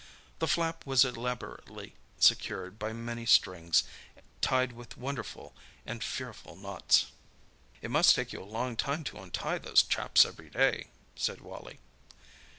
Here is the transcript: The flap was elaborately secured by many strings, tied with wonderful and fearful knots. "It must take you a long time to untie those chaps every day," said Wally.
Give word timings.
The 0.39 0.47
flap 0.47 0.83
was 0.83 1.05
elaborately 1.05 1.93
secured 2.17 2.79
by 2.79 2.91
many 2.91 3.27
strings, 3.27 3.83
tied 4.41 4.71
with 4.73 4.97
wonderful 4.97 5.53
and 5.85 6.03
fearful 6.03 6.55
knots. 6.55 7.11
"It 7.83 7.91
must 7.91 8.15
take 8.15 8.33
you 8.33 8.41
a 8.41 8.43
long 8.43 8.75
time 8.75 9.03
to 9.03 9.19
untie 9.19 9.59
those 9.59 9.83
chaps 9.83 10.25
every 10.25 10.49
day," 10.49 10.87
said 11.15 11.39
Wally. 11.41 11.81